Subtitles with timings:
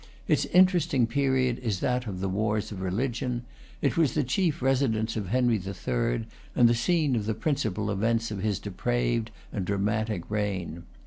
[0.27, 3.43] Its interesting period is that of the wars of religion.
[3.83, 8.31] It was the chief residence of Henry III., and the scene of the principal events
[8.31, 10.85] of his depraved and dramatic reign.